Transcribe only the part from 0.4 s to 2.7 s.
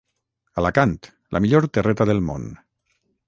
Alacant, la millor terreta del món